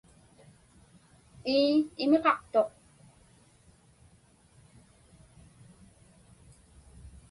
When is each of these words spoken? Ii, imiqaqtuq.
Ii, 1.55 1.75
imiqaqtuq. 2.03 2.69